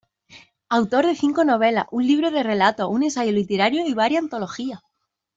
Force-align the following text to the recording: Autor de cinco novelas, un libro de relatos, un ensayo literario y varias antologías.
Autor 0.67 1.05
de 1.05 1.13
cinco 1.15 1.45
novelas, 1.45 1.85
un 1.91 2.07
libro 2.07 2.31
de 2.31 2.41
relatos, 2.41 2.89
un 2.89 3.03
ensayo 3.03 3.31
literario 3.31 3.85
y 3.85 3.93
varias 3.93 4.23
antologías. 4.23 4.79